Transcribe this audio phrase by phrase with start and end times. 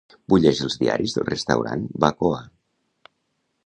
[0.31, 2.43] Vull llegir els diaris del restaurant Bacoa.